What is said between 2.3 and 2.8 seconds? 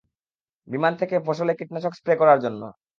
জন্য।